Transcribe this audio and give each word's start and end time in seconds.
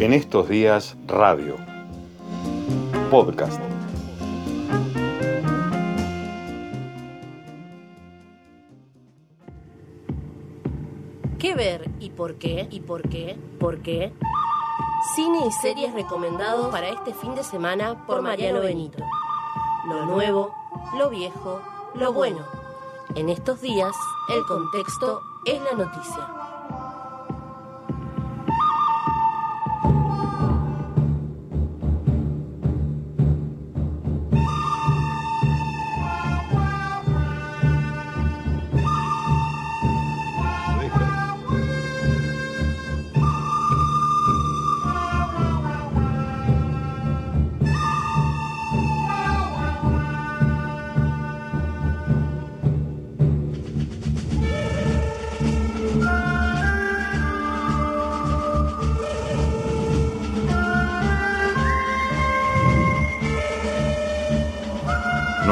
En 0.00 0.14
estos 0.14 0.48
días, 0.48 0.96
radio. 1.06 1.56
Podcast. 3.10 3.60
¿Qué 11.38 11.54
ver 11.54 11.90
y 12.00 12.08
por 12.08 12.36
qué? 12.36 12.66
¿Y 12.70 12.80
por 12.80 13.10
qué? 13.10 13.38
¿Por 13.58 13.82
qué? 13.82 14.14
Cine 15.14 15.46
y 15.46 15.52
series 15.52 15.92
recomendados 15.92 16.68
para 16.70 16.88
este 16.88 17.12
fin 17.12 17.34
de 17.34 17.44
semana 17.44 18.06
por 18.06 18.22
Mariano 18.22 18.62
Benito. 18.62 19.04
Lo 19.86 20.06
nuevo, 20.06 20.54
lo 20.96 21.10
viejo, 21.10 21.60
lo 21.92 22.14
bueno. 22.14 22.46
En 23.16 23.28
estos 23.28 23.60
días, 23.60 23.94
el 24.34 24.42
contexto 24.44 25.20
es 25.44 25.60
la 25.60 25.72
noticia. 25.72 26.39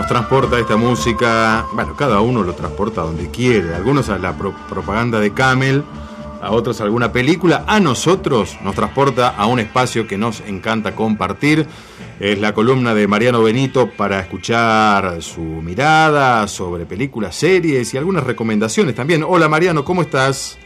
Transporta 0.09 0.59
esta 0.59 0.77
música, 0.77 1.67
bueno, 1.73 1.95
cada 1.95 2.20
uno 2.20 2.42
lo 2.42 2.55
transporta 2.55 3.03
donde 3.03 3.31
quiere, 3.31 3.75
algunos 3.75 4.09
a 4.09 4.19
la 4.19 4.33
pro- 4.37 4.55
propaganda 4.69 5.20
de 5.20 5.33
Camel, 5.34 5.84
a 6.41 6.50
otros 6.50 6.81
a 6.81 6.84
alguna 6.84 7.12
película, 7.12 7.65
a 7.67 7.78
nosotros 7.81 8.56
nos 8.62 8.75
transporta 8.75 9.28
a 9.28 9.47
un 9.47 9.59
espacio 9.61 10.06
que 10.06 10.17
nos 10.17 10.41
encanta 10.41 10.95
compartir. 10.95 11.67
Es 12.20 12.39
la 12.41 12.53
columna 12.53 12.95
de 12.95 13.06
Mariano 13.06 13.42
Benito 13.42 13.91
para 13.91 14.19
escuchar 14.20 15.20
su 15.23 15.41
mirada 15.41 16.48
sobre 16.48 16.84
películas, 16.87 17.37
series 17.37 17.93
y 17.95 17.98
algunas 17.98 18.25
recomendaciones 18.25 18.95
también. 18.95 19.25
Hola 19.27 19.48
Mariano, 19.48 19.84
¿cómo 19.84 20.03
estás? 20.03 20.59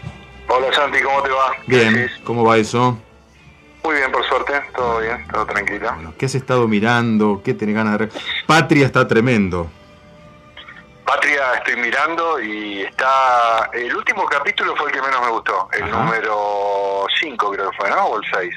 Hola 0.48 0.72
Santi, 0.74 0.98
¿cómo 1.02 1.22
te 1.22 1.28
va? 1.30 1.52
¿Qué 1.68 1.76
Bien? 1.90 2.10
¿cómo 2.24 2.44
va 2.44 2.56
eso? 2.58 2.96
Muy 3.84 3.96
bien, 3.96 4.12
por 4.12 4.24
suerte, 4.26 4.31
todo 4.74 5.00
bien, 5.00 5.26
todo 5.28 5.46
tranquilo. 5.46 5.90
¿Qué 6.18 6.26
has 6.26 6.34
estado 6.34 6.66
mirando? 6.68 7.40
¿Qué 7.44 7.54
tenés 7.54 7.74
ganas 7.74 7.98
de 7.98 8.06
ver? 8.06 8.14
Patria 8.46 8.86
está 8.86 9.06
tremendo. 9.06 9.68
Patria 11.04 11.54
estoy 11.58 11.76
mirando 11.76 12.40
y 12.40 12.82
está... 12.82 13.68
El 13.72 13.94
último 13.94 14.24
capítulo 14.26 14.74
fue 14.76 14.86
el 14.88 14.92
que 14.94 15.02
menos 15.02 15.20
me 15.20 15.30
gustó, 15.30 15.68
el 15.72 15.82
Ajá. 15.84 16.04
número 16.04 17.06
5 17.20 17.50
creo 17.52 17.70
que 17.70 17.76
fue, 17.76 17.90
¿no? 17.90 18.04
O 18.06 18.18
el 18.18 18.24
6. 18.32 18.54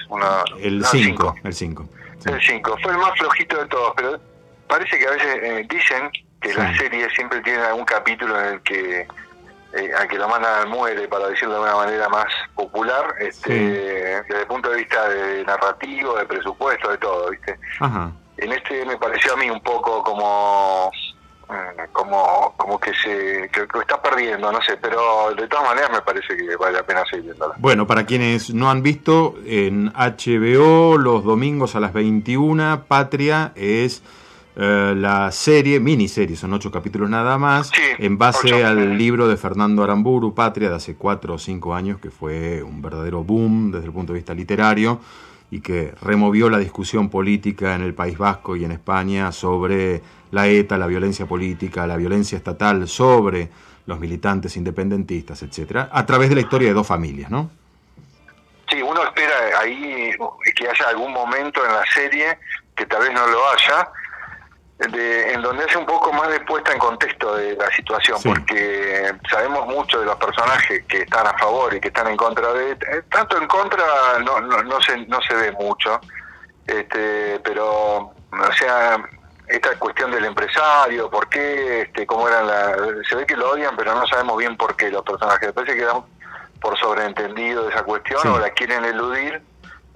El 0.61 0.79
no, 0.79 0.85
5, 0.87 1.35
el 1.43 1.53
5. 1.53 1.89
El 2.25 2.41
5, 2.41 2.77
fue 2.81 2.91
el 2.91 2.97
más 2.97 3.17
flojito 3.19 3.57
de 3.57 3.65
todos, 3.67 3.93
pero 3.97 4.19
parece 4.67 4.97
que 4.97 5.07
a 5.07 5.11
veces 5.11 5.35
eh, 5.43 5.67
dicen 5.69 6.09
que 6.41 6.49
Sí. 6.51 6.57
las 6.57 6.77
series 6.77 7.11
siempre 7.13 7.41
tienen 7.41 7.61
algún 7.63 7.85
capítulo 7.85 8.39
en 8.39 8.53
el 8.53 8.61
que 8.61 9.07
eh, 9.75 9.91
al 9.97 10.07
que 10.07 10.17
lo 10.17 10.27
mandan 10.27 10.61
al 10.61 10.67
muere, 10.67 11.07
para 11.07 11.27
decirlo 11.27 11.55
de 11.55 11.61
una 11.61 11.75
manera 11.75 12.09
más 12.09 12.25
popular, 12.55 13.15
este, 13.19 13.49
Sí. 13.53 14.23
desde 14.27 14.41
el 14.41 14.47
punto 14.47 14.69
de 14.69 14.77
vista 14.77 15.07
de 15.09 15.43
narrativo, 15.43 16.15
de 16.17 16.25
presupuesto, 16.25 16.89
de 16.91 16.97
todo, 16.97 17.29
¿viste? 17.29 17.57
Ajá. 17.79 18.11
En 18.37 18.51
este 18.51 18.85
me 18.85 18.97
pareció 18.97 19.33
a 19.33 19.37
mí 19.37 19.49
un 19.49 19.61
poco 19.61 20.03
como 20.03 20.91
eh, 21.49 21.87
como 21.91 22.53
como 22.57 22.79
que 22.79 22.91
se 22.95 23.49
que, 23.53 23.67
que 23.67 23.79
está 23.79 24.01
perdiendo, 24.01 24.51
no 24.51 24.59
sé, 24.63 24.77
pero 24.77 25.33
de 25.35 25.47
todas 25.47 25.65
maneras 25.65 25.91
me 25.91 26.01
parece 26.01 26.35
que 26.35 26.55
vale 26.55 26.77
la 26.77 26.83
pena 26.83 27.03
seguir 27.05 27.25
viéndola. 27.25 27.53
Bueno, 27.59 27.85
para 27.85 28.05
quienes 28.05 28.53
no 28.53 28.69
han 28.69 28.81
visto, 28.81 29.35
en 29.45 29.93
HBO 29.93 30.97
los 30.97 31.23
domingos 31.23 31.75
a 31.75 31.79
las 31.79 31.93
21, 31.93 32.85
Patria 32.87 33.51
es 33.55 34.01
eh, 34.55 34.93
la 34.95 35.31
serie, 35.31 35.79
miniserie, 35.79 36.35
son 36.35 36.53
ocho 36.53 36.71
capítulos 36.71 37.09
nada 37.09 37.37
más, 37.37 37.67
Sí, 37.69 37.81
en 37.99 38.17
base 38.17 38.53
ocho. 38.53 38.65
al 38.67 38.97
libro 38.97 39.27
de 39.27 39.35
Fernando 39.37 39.83
Aramburu, 39.83 40.33
Patria, 40.33 40.69
de 40.69 40.75
hace 40.75 40.95
cuatro 40.95 41.33
o 41.35 41.37
cinco 41.37 41.75
años, 41.75 41.99
que 41.99 42.09
fue 42.11 42.63
un 42.63 42.81
verdadero 42.81 43.23
boom 43.23 43.71
desde 43.71 43.85
el 43.87 43.91
punto 43.91 44.13
de 44.13 44.19
vista 44.19 44.33
literario 44.33 44.99
y 45.51 45.61
que 45.61 45.93
removió 46.01 46.49
la 46.49 46.57
discusión 46.57 47.09
política 47.09 47.75
en 47.75 47.81
el 47.81 47.93
País 47.93 48.17
Vasco 48.17 48.55
y 48.55 48.65
en 48.65 48.71
España 48.71 49.31
sobre 49.31 50.01
la 50.31 50.47
ETA, 50.47 50.77
la 50.77 50.87
violencia 50.87 51.25
política, 51.25 51.85
la 51.85 51.97
violencia 51.97 52.37
estatal 52.37 52.87
sobre 52.87 53.49
los 53.85 53.99
militantes 53.99 54.57
independentistas, 54.57 55.43
etcétera, 55.43 55.89
a 55.91 56.05
través 56.05 56.29
de 56.29 56.35
la 56.35 56.41
historia 56.41 56.69
de 56.69 56.73
dos 56.73 56.87
familias, 56.87 57.29
¿no? 57.29 57.51
Sí, 58.69 58.81
uno 58.81 59.03
espera 59.03 59.33
ahí 59.61 60.09
que 60.55 60.67
haya 60.67 60.89
algún 60.89 61.13
momento 61.13 61.63
en 61.63 61.71
la 61.71 61.83
serie 61.93 62.37
que 62.75 62.85
tal 62.87 63.01
vez 63.03 63.13
no 63.13 63.25
lo 63.27 63.37
haya, 63.51 63.87
de, 64.77 65.31
en 65.33 65.41
donde 65.41 65.63
hace 65.63 65.77
un 65.77 65.85
poco 65.85 66.11
más 66.11 66.27
de 66.29 66.39
puesta 66.41 66.71
en 66.73 66.79
contexto 66.79 67.35
de 67.37 67.55
la 67.55 67.69
situación, 67.71 68.19
Sí. 68.19 68.27
porque 68.29 69.13
sabemos 69.29 69.65
mucho 69.67 69.99
de 69.99 70.05
los 70.05 70.15
personajes 70.17 70.83
que 70.87 70.99
están 71.03 71.25
a 71.27 71.37
favor 71.37 71.73
y 71.73 71.79
que 71.79 71.87
están 71.87 72.07
en 72.07 72.17
contra 72.17 72.51
de... 72.53 72.71
eh, 72.71 73.01
Tanto 73.09 73.37
en 73.37 73.47
contra 73.47 73.83
no, 74.23 74.39
no, 74.41 74.61
no, 74.63 74.81
se, 74.81 74.97
no 75.07 75.21
se 75.21 75.33
ve 75.33 75.51
mucho, 75.53 75.99
este, 76.67 77.39
pero, 77.43 77.65
o 78.31 78.51
sea, 78.57 78.97
esta 79.47 79.77
cuestión 79.79 80.11
del 80.11 80.25
empresario, 80.25 81.09
por 81.09 81.29
qué, 81.29 81.81
este, 81.83 82.05
cómo 82.07 82.27
eran 82.27 82.47
la... 82.47 82.75
Se 83.07 83.15
ve 83.15 83.25
que 83.25 83.37
lo 83.37 83.51
odian, 83.51 83.75
pero 83.77 83.93
no 83.95 84.05
sabemos 84.07 84.37
bien 84.37 84.57
por 84.57 84.75
qué 84.75 84.89
los 84.89 85.03
personajes. 85.03 85.51
Parece 85.53 85.75
que 85.77 85.85
dan 85.85 86.03
por 86.59 86.77
sobreentendido 86.79 87.69
esa 87.69 87.83
cuestión 87.83 88.19
Sí. 88.23 88.27
o 88.27 88.39
la 88.39 88.49
quieren 88.49 88.83
eludir 88.83 89.41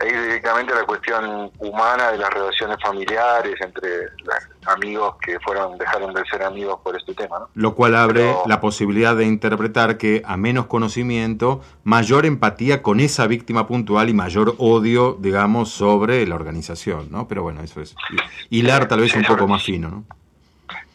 ir 0.06 0.22
directamente 0.22 0.74
a 0.74 0.78
la 0.78 0.86
cuestión 0.86 1.52
humana 1.60 2.12
de 2.12 2.18
las 2.18 2.30
relaciones 2.30 2.78
familiares 2.82 3.56
entre 3.60 4.04
los 4.24 4.68
amigos 4.68 5.16
que 5.22 5.40
fueron 5.40 5.78
dejaron 5.78 6.14
de 6.14 6.24
ser 6.26 6.44
amigos 6.44 6.80
por 6.84 6.96
este 6.96 7.14
tema, 7.14 7.40
¿no? 7.40 7.50
Lo 7.56 7.76
cual 7.76 7.96
abre 7.96 8.22
Pero- 8.22 8.44
la 8.46 8.62
posibilidad 8.62 9.16
de 9.16 9.26
interpretar 9.26 9.98
que 9.98 10.22
a 10.26 10.38
menos 10.38 10.68
conocimiento, 10.68 11.62
mayor 11.84 12.26
empatía 12.26 12.82
con 12.82 13.00
esa 13.00 13.28
víctima 13.28 13.68
puntual 13.68 14.10
y 14.10 14.14
mayor 14.14 14.56
odio, 14.58 15.18
digamos, 15.20 15.70
sobre 15.72 16.26
la 16.28 16.36
organización, 16.36 17.10
¿no? 17.12 17.28
Pero 17.28 17.44
bueno, 17.44 17.62
eso 17.62 17.82
es 17.82 17.96
hilar 18.50 18.88
tal 18.88 19.02
vez 19.02 19.14
un 19.16 19.24
poco 19.26 19.48
más 19.48 19.64
fino, 19.64 19.90
¿no? 19.90 20.04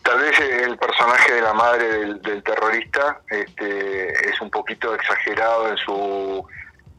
Tal 0.02 0.18
vez 0.18 0.38
el 0.38 0.76
personaje 0.76 1.32
de 1.32 1.40
la 1.40 1.54
madre 1.54 1.98
del, 1.98 2.20
del 2.22 2.42
terrorista 2.42 3.20
este, 3.30 4.28
es 4.28 4.38
un 4.40 4.50
poquito 4.50 4.94
exagerado 4.94 5.68
en 5.70 5.76
su 5.78 6.46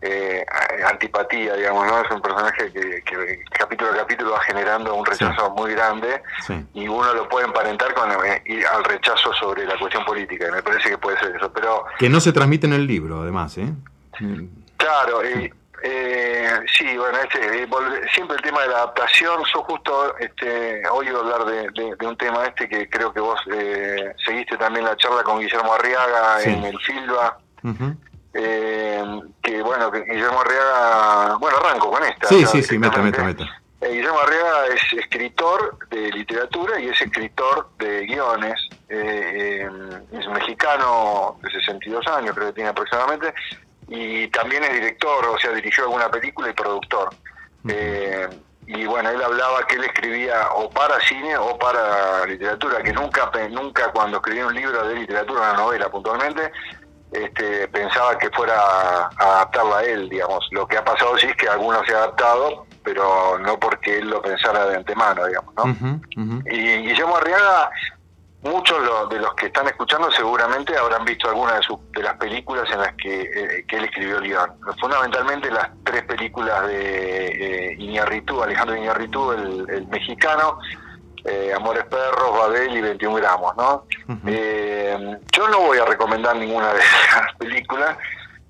eh, 0.01 0.45
antipatía, 0.87 1.55
digamos, 1.55 1.87
¿no? 1.87 2.01
Es 2.01 2.11
un 2.11 2.21
personaje 2.21 2.71
que, 2.71 3.01
que 3.03 3.43
capítulo 3.57 3.91
a 3.91 3.95
capítulo 3.97 4.31
va 4.31 4.41
generando 4.41 4.93
un 4.93 5.05
rechazo 5.05 5.49
muy 5.51 5.71
grande 5.73 6.21
Sí. 6.45 6.63
y 6.73 6.87
uno 6.87 7.13
lo 7.13 7.27
puede 7.29 7.45
emparentar 7.47 7.93
con 7.93 8.11
eh, 8.25 8.41
ir 8.45 8.65
al 8.67 8.83
rechazo 8.83 9.33
sobre 9.33 9.65
la 9.65 9.77
cuestión 9.79 10.05
política, 10.05 10.47
y 10.47 10.51
me 10.51 10.61
parece 10.61 10.89
que 10.89 10.97
puede 10.97 11.17
ser 11.19 11.35
eso, 11.35 11.51
pero 11.51 11.85
Que 11.97 12.09
no 12.09 12.19
se 12.19 12.31
transmite 12.33 12.67
en 12.67 12.73
el 12.73 12.85
libro, 12.85 13.21
además, 13.21 13.57
¿eh? 13.57 13.71
Claro, 14.77 15.23
eh, 15.23 15.51
eh, 15.83 16.49
sí, 16.77 16.97
bueno, 16.97 17.17
este, 17.19 17.63
eh, 17.63 17.65
volve- 17.67 18.07
siempre 18.13 18.35
el 18.37 18.41
tema 18.43 18.61
de 18.61 18.67
la 18.69 18.75
adaptación, 18.77 19.41
yo 19.53 19.61
justo 19.63 20.15
este, 20.19 20.81
oigo 20.89 21.19
hablar 21.19 21.45
de, 21.45 21.69
de- 21.71 21.95
de 21.97 22.07
un 22.07 22.17
tema 22.17 22.45
este 22.45 22.67
que 22.69 22.89
creo 22.89 23.11
que 23.13 23.19
vos 23.19 23.39
eh, 23.51 24.13
seguiste 24.25 24.57
también 24.57 24.85
la 24.85 24.95
charla 24.97 25.23
con 25.23 25.39
Guillermo 25.39 25.73
Arriaga 25.73 26.39
Sí. 26.39 26.49
en 26.51 26.63
el 26.65 26.79
Filba, 26.79 27.37
Ujú. 27.63 27.95
Eh, 28.37 29.03
que 29.41 29.61
bueno, 29.61 29.89
que 29.89 30.03
Guillermo 30.03 30.41
Arriaga, 30.41 31.37
bueno, 31.37 31.57
arranco 31.57 31.89
con 31.89 32.03
esta. 32.03 32.27
Sí, 32.27 32.45
sí, 32.45 32.61
sí, 32.61 32.77
meta, 32.77 33.01
meta, 33.01 33.23
meta. 33.23 33.45
Eh, 33.79 33.89
Guillermo 33.89 34.19
Arriaga 34.19 34.67
es 34.67 34.99
escritor 34.99 35.77
de 35.89 36.11
literatura 36.11 36.79
y 36.79 36.89
es 36.89 37.01
escritor 37.01 37.69
de 37.77 38.05
guiones. 38.05 38.59
Eh, 38.89 39.67
eh, 39.67 39.69
es 40.11 40.27
mexicano 40.27 41.37
de 41.41 41.49
62 41.49 42.05
años, 42.07 42.35
creo 42.35 42.47
que 42.47 42.53
tiene 42.53 42.69
aproximadamente, 42.71 43.33
y 43.87 44.27
también 44.27 44.65
es 44.65 44.73
director, 44.73 45.25
o 45.27 45.39
sea, 45.39 45.51
dirigió 45.51 45.85
alguna 45.85 46.09
película 46.09 46.49
y 46.49 46.53
productor. 46.53 47.15
Eh, 47.69 48.27
y 48.67 48.85
bueno, 48.85 49.11
él 49.11 49.21
hablaba 49.21 49.65
que 49.67 49.75
él 49.75 49.83
escribía 49.85 50.49
o 50.55 50.69
para 50.69 50.99
cine 51.01 51.37
o 51.37 51.57
para 51.57 52.25
literatura, 52.25 52.81
que 52.81 52.91
nunca, 52.91 53.31
nunca 53.49 53.91
cuando 53.91 54.17
escribía 54.17 54.47
un 54.47 54.55
libro 54.55 54.87
de 54.87 54.95
literatura, 54.95 55.51
una 55.51 55.53
novela 55.53 55.89
puntualmente, 55.89 56.51
este, 57.11 57.67
pensaba 57.69 58.17
que 58.17 58.29
fuera 58.31 58.55
a, 58.59 59.09
adaptarla 59.17 59.77
a 59.77 59.83
él, 59.83 60.09
digamos. 60.09 60.47
Lo 60.51 60.67
que 60.67 60.77
ha 60.77 60.83
pasado 60.83 61.17
sí 61.17 61.27
es 61.27 61.35
que 61.35 61.47
algunos 61.47 61.85
se 61.85 61.93
ha 61.93 61.99
adaptado, 61.99 62.65
pero 62.83 63.37
no 63.39 63.59
porque 63.59 63.99
él 63.99 64.09
lo 64.09 64.21
pensara 64.21 64.65
de 64.67 64.77
antemano, 64.77 65.25
digamos, 65.25 65.53
¿no? 65.55 65.63
Ujú. 65.63 66.43
Y 66.49 66.87
Guillermo 66.87 67.17
Arriaga 67.17 67.71
muchos 68.45 68.77
de 69.09 69.19
los 69.19 69.33
que 69.33 69.47
están 69.47 69.67
escuchando 69.67 70.11
seguramente 70.11 70.77
habrán 70.77 71.03
visto 71.03 71.27
alguna 71.27 71.55
de, 71.55 71.63
sus, 71.63 71.79
de 71.91 72.03
las 72.03 72.15
películas 72.17 72.69
en 72.71 72.79
las 72.79 72.93
que, 72.93 73.21
eh, 73.21 73.65
él 73.67 73.85
escribió 73.85 74.17
el 74.19 74.23
guion. 74.23 74.51
Fundamentalmente 74.79 75.51
las 75.51 75.69
tres 75.83 76.03
películas 76.03 76.67
de 76.67 77.25
eh, 77.27 77.75
Iñarritu, 77.79 78.41
Alejandro 78.41 78.77
Iñarritu, 78.77 79.31
el, 79.31 79.87
mexicano, 79.87 80.59
eh, 81.25 81.53
Amores 81.55 81.85
Perros, 81.85 82.37
Babel 82.37 82.77
y 82.77 82.81
21 82.81 83.15
gramos, 83.15 83.55
¿no? 83.57 83.85
Eh, 84.27 85.17
yo 85.31 85.47
no 85.49 85.59
voy 85.61 85.77
a 85.77 85.85
recomendar 85.85 86.35
ninguna 86.35 86.73
de 86.73 86.79
esas 86.79 87.33
películas 87.39 87.97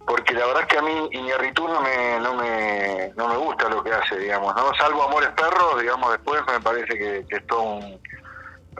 porque 0.05 0.33
la 0.33 0.45
verdad 0.45 0.61
es 0.61 0.67
que 0.67 0.77
a 0.77 0.81
mí 0.83 1.09
Iñarritu 1.13 1.67
no 1.67 1.81
me, 1.81 2.19
no 2.19 2.35
me, 2.35 3.11
no 3.15 3.27
me 3.27 3.37
gusta 3.37 3.67
lo 3.69 3.83
que 3.83 3.91
hace, 3.91 4.17
digamos, 4.17 4.55
¿no? 4.55 4.71
Salvo 4.75 5.03
Amores 5.03 5.29
Perros, 5.29 5.81
digamos, 5.81 6.11
después 6.11 6.41
me 6.47 6.59
parece 6.59 6.95
que, 6.95 7.25
que 7.27 7.35
es 7.37 7.47
todo 7.47 7.63
un 7.63 7.99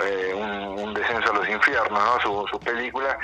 eh, 0.04 0.34
un, 0.78 0.94
descenso 0.94 1.32
a 1.32 1.36
los 1.36 1.50
infiernos, 1.50 2.00
¿no? 2.00 2.20
Su, 2.22 2.48
su 2.48 2.60
película 2.60 3.18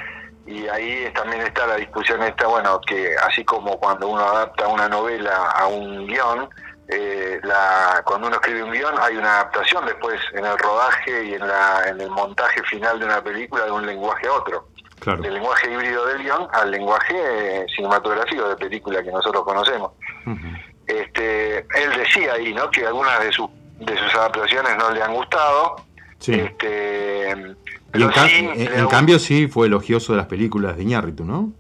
y 0.46 0.68
ahí 0.68 1.12
también 1.14 1.42
está 1.42 1.68
la 1.68 1.76
discusión 1.76 2.22
esta, 2.24 2.48
bueno, 2.48 2.80
que 2.82 3.16
así 3.18 3.44
como 3.46 3.78
cuando 3.78 4.08
uno 4.08 4.22
adapta 4.22 4.68
una 4.68 4.88
novela 4.90 5.52
a 5.52 5.68
un 5.68 6.08
guion, 6.08 6.50
eh, 6.88 7.40
la, 7.44 8.02
cuando 8.06 8.28
uno 8.28 8.36
escribe 8.38 8.64
un 8.64 8.72
guion 8.72 8.94
hay 9.00 9.16
una 9.16 9.36
adaptación 9.36 9.86
después 9.86 10.20
en 10.34 10.46
el 10.46 10.58
rodaje 10.58 11.26
y 11.26 11.34
en, 11.34 11.48
la, 11.48 11.88
en 11.88 12.02
el 12.02 12.10
montaje 12.10 12.62
final 12.64 13.00
de 13.00 13.06
una 13.06 13.24
película 13.24 13.66
de 13.66 13.72
un 13.72 13.86
lenguaje 13.86 14.28
a 14.28 14.34
otro. 14.34 14.68
Del 15.04 15.34
lenguaje 15.34 15.72
híbrido 15.72 16.06
del 16.06 16.22
guion 16.22 16.48
al 16.54 16.70
lenguaje 16.70 17.66
cinematográfico 17.76 18.48
de 18.50 18.56
película 18.56 19.02
que 19.02 19.12
nosotros 19.12 19.44
conocemos. 19.44 19.94
este, 20.86 21.58
él 21.58 21.98
decía 21.98 22.34
ahí, 22.34 22.54
¿no? 22.54 22.70
Que 22.70 22.86
algunas 22.86 23.20
de, 23.24 23.32
sus 23.32 23.50
de 23.80 23.98
sus 23.98 24.14
adaptaciones 24.14 24.78
no 24.78 24.92
le 24.92 25.02
han 25.02 25.14
gustado, 25.14 25.78
Sí. 26.22 26.34
Este, 26.34 27.32
en, 27.32 27.58
cambio 28.90 29.18
sí 29.18 29.48
fue 29.48 29.66
elogioso 29.66 30.14
de 30.14 30.18
las 30.18 30.28
películas 30.28 30.78
de 30.78 30.84
Iñárritu, 30.84 31.26
¿no? 31.26 31.52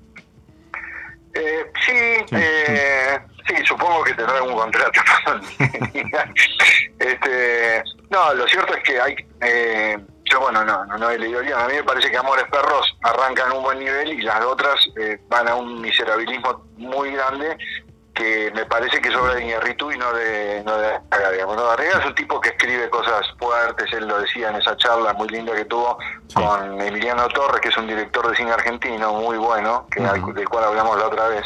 Eh, 1.34 1.66
sí, 1.84 2.36
eh, 2.36 3.20
supongo 3.66 4.04
que 4.04 4.14
tendrá 4.14 4.42
un 4.42 4.54
contrato. 4.54 5.02
este, 7.00 7.84
no, 8.10 8.34
lo 8.34 8.48
cierto 8.48 8.74
es 8.76 8.84
que 8.84 9.02
hay... 9.02 9.16
Eh, 9.42 9.98
yo, 10.26 10.40
bueno, 10.40 10.64
no, 10.64 10.86
no, 10.86 11.10
he 11.10 11.20
leído 11.20 11.42
bien. 11.42 11.54
A 11.54 11.68
mí 11.68 11.74
me 11.74 11.84
parece 11.84 12.10
que 12.10 12.18
Amores 12.18 12.46
Perros 12.50 12.96
arrancan 13.02 13.52
un 13.52 13.64
buen 13.64 13.80
nivel 13.80 14.14
y 14.14 14.22
las 14.22 14.44
otras 14.46 14.76
eh, 14.98 15.20
van 15.28 15.50
a 15.50 15.56
un 15.56 15.82
miserabilismo 15.82 16.64
muy 16.78 17.12
grande 17.12 17.58
que 18.14 18.52
me 18.54 18.66
parece 18.66 19.02
que 19.02 19.10
es 19.10 19.16
obra 19.16 19.36
de 19.36 19.44
Iñarritu 19.44 19.92
y 19.92 19.98
no 19.98 20.14
de, 20.14 20.62
no 20.66 20.78
de 20.78 21.00
Arrega, 21.10 21.32
digamos. 21.32 21.56
¿no? 21.56 21.70
Arrega 21.70 22.00
es 22.00 22.06
un 22.06 22.16
tipo 22.16 22.40
que 22.42 22.50
escribe 22.50 22.90
cosas 22.90 23.26
fuertes, 23.40 23.92
él 23.94 24.08
lo 24.08 24.20
decía 24.20 24.50
en 24.50 24.58
esa 24.58 24.76
charla 24.78 25.14
muy 25.14 25.28
linda 25.30 25.54
que 25.54 25.66
tuvo 25.66 25.98
con 26.34 26.82
Emiliano 26.82 27.28
Torres, 27.30 27.62
que 27.62 27.70
es 27.70 27.78
un 27.78 27.88
director 27.88 28.30
de 28.30 28.36
cine 28.36 28.52
argentino 28.52 29.14
muy 29.14 29.38
bueno, 29.38 29.88
que 29.90 30.02
del 30.02 30.50
cual 30.50 30.66
hablamos 30.66 30.98
la 30.98 31.08
otra 31.08 31.28
vez, 31.30 31.44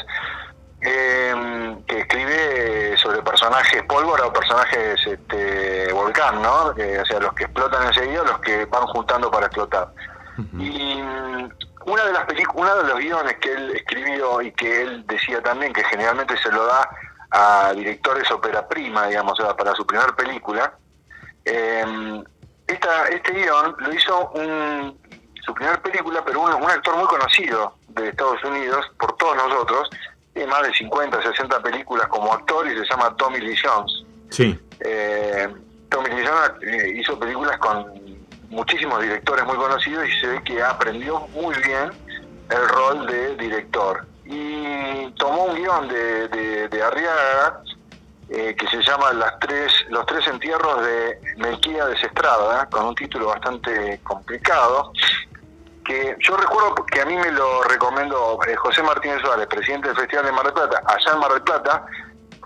em, 0.86 1.84
que 1.86 2.00
escribe 2.00 2.98
sobre 2.98 3.22
personajes 3.22 3.84
pólvora 3.84 4.28
o 4.28 4.34
personajes 4.34 5.06
este, 5.06 5.92
volcán, 5.94 6.42
¿no? 6.42 6.66
o 6.66 7.06
sea, 7.06 7.20
los 7.20 7.34
que 7.34 7.44
explotan 7.46 7.88
enseguida, 7.88 8.24
los 8.24 8.40
que 8.40 8.66
van 8.66 8.86
juntando 8.88 9.30
para 9.32 9.48
explotar. 9.48 9.90
Y 10.60 11.02
una 11.86 12.06
de 12.06 12.14
las 12.14 12.26
películas, 12.26 12.74
uno 12.74 12.84
de 12.84 12.90
los 12.90 13.00
guiones 13.00 13.38
que 13.40 13.54
él 13.54 13.72
escribió 13.76 14.42
y 14.42 14.52
que 14.52 14.82
él 14.82 15.06
decía 15.08 15.42
también 15.42 15.72
que 15.72 15.84
generalmente 15.86 16.36
se 16.38 16.52
lo 16.52 16.66
da 16.66 16.90
a 17.32 17.74
directores 17.74 18.30
ópera 18.32 18.68
prima, 18.68 19.08
digamos, 19.08 19.38
para 19.58 19.74
su 19.74 19.86
primera 19.86 20.14
película, 20.16 20.74
eh, 21.46 22.24
esta, 22.68 23.08
este 23.10 23.32
guion 23.32 23.76
lo 23.78 23.94
hizo 23.94 24.30
un, 24.32 25.00
su 25.46 25.54
primera 25.54 25.82
película, 25.82 26.24
pero 26.26 26.42
un, 26.42 26.70
actor 26.70 26.98
muy 26.98 27.06
conocido 27.06 27.76
de 27.90 28.10
Estados 28.10 28.44
Unidos 28.44 28.86
por 29.00 29.16
todos 29.18 29.36
nosotros, 29.38 29.90
tiene 30.36 30.52
más 30.52 30.64
de 30.64 30.74
50, 30.74 31.24
60 31.24 31.62
películas 31.62 32.08
como 32.10 32.34
actor 32.34 32.68
y 32.68 32.78
se 32.78 32.86
llama 32.86 33.16
Tommy 33.16 33.40
Lee 33.40 33.56
Jones. 33.56 34.04
Sí. 34.30 34.60
Eh, 34.82 35.48
Tommy 35.90 36.10
Lee 36.10 36.26
Jones 36.28 36.52
eh, 36.62 36.94
hizo 36.98 37.18
películas 37.18 37.58
con 37.58 37.86
muchísimos 38.50 39.02
directores 39.02 39.46
muy 39.46 39.56
conocidos 39.56 40.06
y 40.10 40.20
se 40.20 40.28
ve 40.28 40.44
que 40.44 40.62
aprendió 40.62 41.22
muy 41.30 41.56
bien 41.64 41.90
el 42.50 42.68
rol 42.68 43.08
de 43.08 43.36
director. 43.38 44.06
Y 44.26 45.10
tomó 45.12 45.46
un 45.46 45.56
guion 45.56 45.88
de, 45.88 46.68
de, 46.68 46.84
Arriaga 46.84 47.62
eh, 48.30 48.56
que 48.60 48.68
se 48.68 48.82
llama 48.84 49.14
Las 49.14 49.40
tres, 49.40 49.72
Los 49.88 50.06
tres 50.06 50.28
entierros 50.28 50.86
de 50.86 51.18
Melquía 51.38 51.88
Estrada, 51.92 52.66
con 52.70 52.88
un 52.88 52.96
título 52.96 53.28
bastante 53.28 54.02
complicado, 54.04 54.92
yo 56.26 56.38
recuerdo 56.38 56.74
que 56.86 57.02
a 57.02 57.06
mí 57.06 57.16
me 57.16 57.32
lo 57.32 57.64
recomendó 57.64 58.40
eh, 58.48 58.56
José 58.56 58.82
Martínez 58.82 59.22
Suárez, 59.22 59.48
presidente 59.48 59.90
del 59.90 59.98
Festival 59.98 60.26
de 60.26 60.32
Mar 60.32 60.46
del 60.46 60.54
Plata, 60.54 60.82
allá 60.86 61.14
en 61.14 61.20
Mar 61.20 61.32
del 61.32 61.44
Plata, 61.44 61.86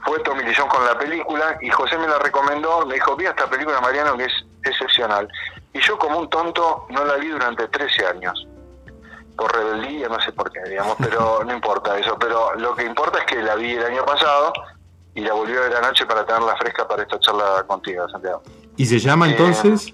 fue 0.03 0.19
Tommy 0.19 0.43
con 0.69 0.85
la 0.85 0.97
película 0.97 1.57
y 1.61 1.69
José 1.69 1.97
me 1.97 2.07
la 2.07 2.19
recomendó, 2.19 2.85
me 2.85 2.95
dijo, 2.95 3.15
vi 3.15 3.25
esta 3.25 3.49
película 3.49 3.79
Mariano 3.81 4.17
que 4.17 4.25
es 4.25 4.33
excepcional. 4.63 5.27
Y 5.73 5.79
yo 5.81 5.97
como 5.97 6.19
un 6.19 6.29
tonto 6.29 6.87
no 6.89 7.05
la 7.05 7.15
vi 7.15 7.27
durante 7.27 7.67
13 7.67 8.05
años. 8.07 8.47
Por 9.37 9.55
rebeldía, 9.55 10.09
no 10.09 10.19
sé 10.19 10.31
por 10.33 10.51
qué, 10.51 10.61
digamos, 10.67 10.95
pero 10.99 11.43
no 11.45 11.53
importa 11.53 11.97
eso. 11.97 12.17
Pero 12.19 12.55
lo 12.55 12.75
que 12.75 12.83
importa 12.83 13.19
es 13.19 13.25
que 13.25 13.41
la 13.41 13.55
vi 13.55 13.73
el 13.73 13.85
año 13.85 14.05
pasado 14.05 14.53
y 15.15 15.21
la 15.21 15.33
volví 15.33 15.55
a 15.55 15.61
ver 15.61 15.75
anoche 15.75 16.05
para 16.05 16.25
tenerla 16.25 16.55
fresca 16.57 16.87
para 16.87 17.03
esta 17.03 17.19
charla 17.19 17.63
contigo, 17.67 18.07
Santiago. 18.09 18.41
¿Y 18.77 18.85
se 18.85 18.99
llama 18.99 19.27
eh, 19.27 19.31
entonces? 19.31 19.93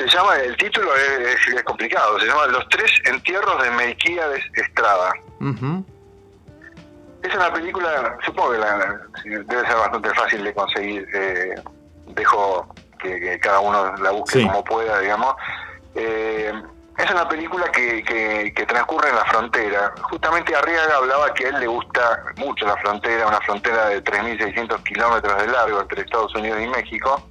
Se 0.00 0.06
llama, 0.06 0.34
el 0.36 0.56
título 0.56 0.90
es, 0.96 1.62
complicado, 1.64 2.18
se 2.18 2.24
llama 2.24 2.46
Los 2.46 2.66
tres 2.70 2.90
entierros 3.04 3.62
de 3.62 3.68
de 3.70 4.62
Estrada. 4.62 5.12
Es 7.22 7.34
una 7.34 7.52
película, 7.52 8.16
supongo 8.24 8.52
que 8.52 9.30
debe 9.40 9.66
ser 9.66 9.76
bastante 9.76 10.08
fácil 10.14 10.42
de 10.42 10.54
conseguir. 10.54 11.06
Eh, 11.12 11.54
dejo 12.14 12.66
que, 12.98 13.38
cada 13.40 13.60
uno 13.60 13.94
la 13.98 14.10
busque 14.12 14.42
como 14.42 14.64
pueda, 14.64 15.00
digamos. 15.00 15.34
Eh, 15.94 16.50
es 16.96 17.10
una 17.10 17.28
película 17.28 17.70
que, 17.70 18.02
que, 18.54 18.66
transcurre 18.66 19.10
en 19.10 19.16
la 19.16 19.24
frontera. 19.26 19.92
Justamente 20.00 20.56
Arriaga 20.56 20.96
hablaba 20.96 21.34
que 21.34 21.44
a 21.44 21.48
él 21.50 21.60
le 21.60 21.66
gusta 21.66 22.24
mucho 22.36 22.66
la 22.66 22.76
frontera, 22.78 23.26
una 23.26 23.40
frontera 23.40 23.88
de 23.88 24.02
3.600 24.02 24.82
kilómetros 24.82 25.42
de 25.42 25.46
largo 25.46 25.82
entre 25.82 26.02
Estados 26.02 26.34
Unidos 26.34 26.58
y 26.62 26.68
México. 26.68 27.22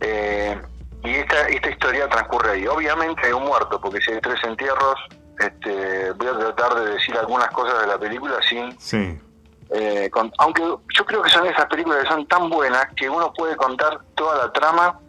Eh, 0.00 0.60
y 1.04 1.14
esta, 1.16 1.46
esta 1.48 1.70
historia 1.70 2.08
transcurre 2.08 2.52
ahí. 2.52 2.66
Obviamente 2.66 3.26
hay 3.26 3.32
un 3.32 3.44
muerto, 3.44 3.80
porque 3.80 4.00
si 4.00 4.12
hay 4.12 4.20
tres 4.20 4.42
entierros, 4.42 4.98
este, 5.38 6.12
voy 6.12 6.28
a 6.28 6.38
tratar 6.38 6.74
de 6.74 6.92
decir 6.92 7.16
algunas 7.16 7.48
cosas 7.50 7.80
de 7.82 7.86
la 7.86 7.98
película 7.98 8.36
sin 8.48 8.78
sí. 8.80 9.20
Eh, 9.70 10.10
aunque 10.38 10.62
yo 10.62 11.06
creo 11.06 11.22
que 11.22 11.30
son 11.30 11.46
esas 11.46 11.66
películas 11.66 12.02
que 12.02 12.08
son 12.08 12.26
tan 12.26 12.48
buenas 12.48 12.86
que 12.94 13.08
uno 13.08 13.32
puede 13.32 13.56
contar 13.56 13.98
toda 14.14 14.46
la 14.46 14.52
trama, 14.52 15.00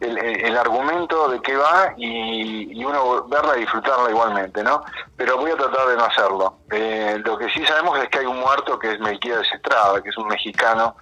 el, 0.00 0.56
argumento 0.56 1.28
de 1.28 1.40
qué 1.42 1.56
va 1.56 1.92
y, 1.96 2.82
uno 2.84 3.26
verla 3.28 3.56
y 3.56 3.60
disfrutarla 3.60 4.10
igualmente, 4.10 4.62
¿no? 4.62 4.82
Pero 5.16 5.36
voy 5.36 5.50
a 5.50 5.56
tratar 5.56 5.88
de 5.88 5.96
no 5.96 6.04
hacerlo. 6.04 6.58
Eh, 6.70 7.20
lo 7.24 7.36
que 7.36 7.50
sí 7.50 7.64
sabemos 7.66 7.98
es 7.98 8.08
que 8.08 8.20
hay 8.20 8.26
un 8.26 8.38
muerto 8.38 8.78
que 8.78 8.92
es 8.92 9.00
Melquiades 9.00 9.52
Estrada, 9.52 10.02
que 10.02 10.08
es 10.08 10.16
un 10.16 10.28
mexicano 10.28 10.96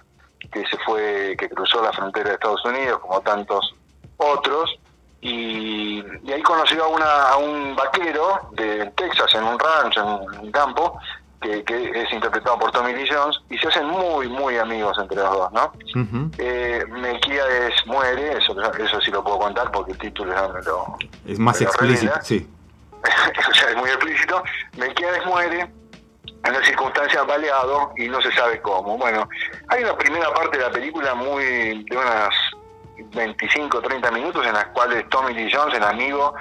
que 0.51 0.65
se 0.65 0.77
fue, 0.79 1.35
que 1.37 1.49
cruzó 1.49 1.81
la 1.81 1.93
frontera 1.93 2.29
de 2.29 2.35
Estados 2.35 2.63
Unidos, 2.65 2.99
como 2.99 3.21
tantos 3.21 3.75
otros, 4.19 4.79
y, 5.21 6.01
ahí 6.31 6.41
conoció 6.43 6.85
a, 6.85 6.87
una, 6.87 7.23
a 7.29 7.37
un 7.37 7.75
vaquero 7.75 8.49
de 8.53 8.85
Texas, 8.95 9.33
en 9.33 9.43
un 9.43 9.59
rancho, 9.59 10.01
en 10.31 10.39
un 10.39 10.51
campo, 10.51 10.97
que, 11.41 11.63
es 11.67 12.13
interpretado 12.13 12.59
por 12.59 12.71
Tommy 12.71 12.93
Lee 12.93 13.09
Jones, 13.09 13.37
y 13.49 13.57
se 13.57 13.67
hacen 13.67 13.87
muy, 13.87 14.27
muy 14.27 14.57
amigos 14.57 14.97
entre 14.99 15.17
los 15.17 15.31
dos, 15.31 15.51
¿no? 15.51 15.73
Eh, 16.37 16.85
Melquiades 16.89 17.73
muere, 17.85 18.37
eso, 18.37 18.55
eso 18.61 19.01
sí 19.01 19.11
lo 19.11 19.23
puedo 19.23 19.39
contar 19.39 19.71
porque 19.71 19.93
el 19.93 19.97
título 19.97 20.33
es, 20.33 20.65
lo, 20.65 20.97
es 21.25 21.39
más 21.39 21.59
explícito, 21.61 22.13
sí. 22.21 22.47
eso 23.39 23.51
ya 23.53 23.69
es 23.69 23.75
muy 23.77 23.89
explícito. 23.89 24.43
Melquiades 24.77 25.25
muere 25.25 25.61
en 26.43 26.55
una 26.55 26.65
circunstancia 26.65 27.23
baleado 27.23 27.93
y 27.97 28.07
no 28.07 28.21
se 28.21 28.31
sabe 28.31 28.61
cómo. 28.61 28.97
Bueno, 28.97 29.27
hay 29.69 29.83
una 29.83 29.97
primera 29.97 30.33
parte 30.33 30.57
de 30.57 30.63
la 30.63 30.71
película 30.71 31.15
muy 31.15 31.83
de 31.83 31.97
unas 31.97 32.33
25 33.11 33.81
30 33.81 34.11
minutos 34.11 34.45
en 34.45 34.53
las 34.53 34.67
cuales 34.67 35.07
Tommy 35.09 35.33
Lee 35.33 35.51
Jones, 35.51 35.75
el 35.75 35.83
amigo, 35.83 36.33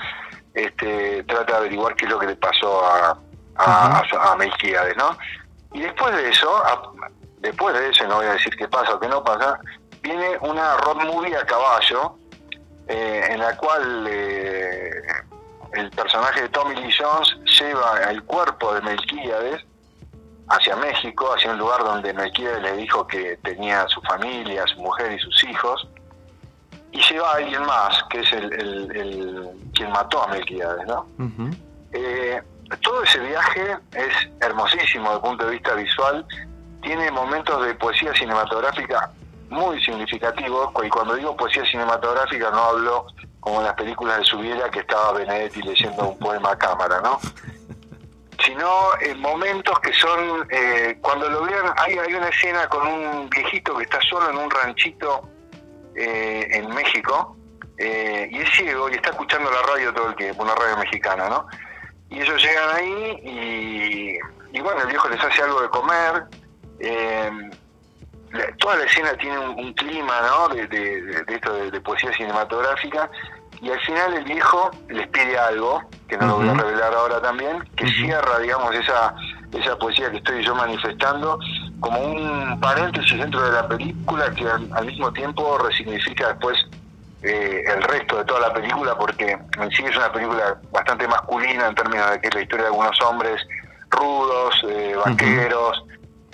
este, 0.54 1.22
trata 1.24 1.52
de 1.52 1.58
averiguar 1.58 1.94
qué 1.94 2.04
es 2.04 2.10
lo 2.10 2.18
que 2.18 2.26
le 2.26 2.36
pasó 2.36 2.84
a 2.84 3.18
a, 3.58 4.00
a, 4.00 4.36
¿no? 4.96 5.18
Y 5.72 5.80
después 5.80 6.14
de 6.14 6.28
eso, 6.30 6.62
después 7.38 7.74
de 7.74 7.90
eso, 7.90 8.06
no 8.06 8.16
voy 8.16 8.26
a 8.26 8.32
decir 8.32 8.56
qué 8.56 8.68
pasa 8.68 8.94
o 8.94 9.00
qué 9.00 9.08
no 9.08 9.22
pasa, 9.22 9.58
viene 10.02 10.38
una 10.40 10.76
road 10.78 11.04
movie 11.04 11.36
a 11.36 11.44
caballo, 11.44 12.16
eh, 12.86 13.26
en 13.30 13.40
la 13.40 13.56
cual 13.56 14.06
eh, 14.08 15.02
el 15.74 15.90
personaje 15.90 16.42
de 16.42 16.48
Tommy 16.48 16.74
Lee 16.76 16.94
Jones 16.98 17.36
lleva 17.58 17.98
el 18.10 18.22
cuerpo 18.24 18.74
de 18.74 18.80
Melquíades 18.80 19.64
hacia 20.48 20.76
México, 20.76 21.34
hacia 21.34 21.50
un 21.50 21.58
lugar 21.58 21.84
donde 21.84 22.14
Melquíades 22.14 22.62
le 22.62 22.72
dijo 22.76 23.06
que 23.06 23.38
tenía 23.42 23.86
su 23.88 24.00
familia, 24.02 24.64
su 24.68 24.80
mujer 24.80 25.12
y 25.12 25.18
sus 25.18 25.44
hijos. 25.44 25.86
Y 26.92 27.02
se 27.02 27.18
va 27.18 27.32
alguien 27.32 27.64
más, 27.64 28.02
que 28.10 28.20
es 28.20 28.32
el, 28.32 28.52
el, 28.52 29.48
quien 29.74 29.90
mató 29.90 30.22
a 30.22 30.28
Melquiades, 30.28 30.86
¿no? 30.86 31.06
Eh, 31.92 32.42
todo 32.82 33.02
ese 33.02 33.18
viaje 33.20 33.76
es 33.92 34.28
hermosísimo 34.40 35.04
desde 35.04 35.16
el 35.16 35.22
punto 35.22 35.44
de 35.46 35.52
vista 35.52 35.74
visual, 35.74 36.26
tiene 36.82 37.10
momentos 37.10 37.64
de 37.66 37.74
poesía 37.74 38.14
cinematográfica 38.14 39.10
muy 39.50 39.82
significativos, 39.82 40.70
y 40.84 40.88
cuando 40.88 41.14
digo 41.14 41.36
poesía 41.36 41.64
cinematográfica 41.64 42.50
no 42.50 42.58
hablo 42.58 43.06
como 43.40 43.60
en 43.60 43.66
las 43.66 43.74
películas 43.74 44.18
de 44.18 44.24
Subiera 44.24 44.70
que 44.70 44.80
estaba 44.80 45.12
Benedetti 45.12 45.62
leyendo 45.62 46.10
un 46.10 46.18
poema 46.18 46.52
a 46.52 46.58
cámara, 46.58 47.00
¿no? 47.02 47.18
sino 48.44 48.68
en 49.00 49.20
momentos 49.20 49.78
que 49.80 49.92
son, 49.92 50.46
eh, 50.50 50.98
cuando 51.02 51.28
lo 51.28 51.42
vean, 51.44 51.72
hay, 51.76 51.98
hay 51.98 52.14
una 52.14 52.28
escena 52.28 52.66
con 52.68 52.86
un 52.86 53.28
viejito 53.28 53.76
que 53.76 53.84
está 53.84 54.00
solo 54.08 54.30
en 54.30 54.36
un 54.38 54.50
ranchito 54.50 55.28
eh, 55.98 56.48
en 56.52 56.72
México, 56.74 57.36
eh, 57.76 58.28
y 58.30 58.38
es 58.38 58.50
ciego 58.50 58.88
y 58.88 58.94
está 58.94 59.10
escuchando 59.10 59.50
la 59.50 59.62
radio 59.62 59.92
todo 59.92 60.10
el 60.10 60.16
tiempo, 60.16 60.42
una 60.42 60.54
radio 60.54 60.76
mexicana, 60.78 61.28
¿no? 61.28 61.46
Y 62.10 62.20
ellos 62.20 62.42
llegan 62.42 62.76
ahí 62.76 64.18
y, 64.52 64.60
bueno, 64.60 64.82
el 64.82 64.88
viejo 64.88 65.08
les 65.08 65.22
hace 65.22 65.42
algo 65.42 65.60
de 65.60 65.68
comer. 65.68 66.24
toda 68.58 68.76
la 68.76 68.84
escena 68.84 69.12
tiene 69.14 69.38
un, 69.38 69.72
clima, 69.74 70.20
¿no? 70.22 70.48
De, 70.54 70.66
de, 70.66 71.24
esto 71.28 71.52
de, 71.70 71.80
poesía 71.80 72.12
cinematográfica 72.12 73.10
y 73.60 73.70
al 73.70 73.80
final 73.80 74.14
el 74.14 74.24
viejo 74.24 74.70
les 74.88 75.08
pide 75.08 75.36
algo, 75.36 75.82
que 76.08 76.16
no 76.16 76.26
lo 76.26 76.36
voy 76.36 76.48
a 76.48 76.54
revelar 76.54 76.94
ahora 76.94 77.20
también, 77.20 77.62
que 77.76 77.88
cierra, 77.88 78.38
digamos, 78.38 78.74
esa, 78.74 79.14
esa 79.52 79.76
poesía 79.76 80.10
que 80.10 80.18
estoy 80.18 80.44
yo 80.44 80.54
manifestando 80.54 81.38
como 81.80 82.00
un 82.00 82.60
paréntesis 82.60 83.18
dentro 83.18 83.42
de 83.42 83.52
la 83.52 83.66
película 83.68 84.30
que 84.34 84.46
al, 84.46 84.86
mismo 84.86 85.12
tiempo 85.12 85.58
resignifica 85.58 86.28
después 86.28 86.58
eh, 87.22 87.62
el 87.66 87.82
resto 87.82 88.18
de 88.18 88.24
toda 88.24 88.40
la 88.40 88.52
película, 88.52 88.96
porque 88.96 89.32
en 89.32 89.70
sí 89.70 89.84
es 89.84 89.96
una 89.96 90.12
película 90.12 90.58
bastante 90.70 91.08
masculina 91.08 91.68
en 91.68 91.74
términos 91.74 92.10
de 92.10 92.20
que 92.20 92.28
es 92.28 92.34
la 92.34 92.42
historia 92.42 92.64
de 92.64 92.70
algunos 92.70 93.00
hombres 93.02 93.40
rudos, 93.90 94.54
eh, 94.68 94.94
vaqueros, 95.04 95.82